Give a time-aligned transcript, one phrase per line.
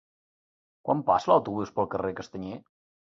[0.87, 2.57] Quan passa l'autobús pel carrer Castanyer?